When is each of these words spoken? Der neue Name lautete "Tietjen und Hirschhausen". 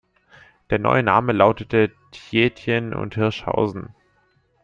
Der 0.71 0.79
neue 0.79 1.03
Name 1.03 1.31
lautete 1.31 1.91
"Tietjen 2.09 2.95
und 2.95 3.13
Hirschhausen". 3.13 3.93